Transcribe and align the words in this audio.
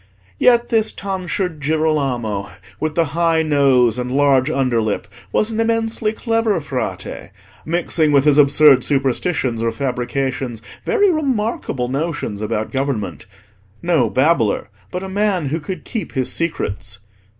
Yet 0.39 0.69
this 0.69 0.91
tonsured 0.93 1.61
Girolamo 1.61 2.49
with 2.79 2.95
the 2.95 3.05
high 3.13 3.43
nose 3.43 3.99
and 3.99 4.11
large 4.11 4.49
under 4.49 4.81
lip 4.81 5.07
was 5.31 5.51
an 5.51 5.59
immensely 5.59 6.11
clever 6.11 6.59
Frate, 6.59 7.29
mixing 7.67 8.11
with 8.11 8.25
his 8.25 8.39
absurd 8.39 8.83
superstitions 8.83 9.61
or 9.61 9.71
fabrications 9.71 10.59
very 10.85 11.11
remarkable 11.11 11.87
notions 11.87 12.41
about 12.41 12.71
government: 12.71 13.27
no 13.83 14.09
babbler, 14.09 14.71
but 14.89 15.03
a 15.03 15.07
man 15.07 15.49
who 15.49 15.59
could 15.59 15.85
keep 15.85 16.13
his 16.13 16.31
secrets. 16.33 17.01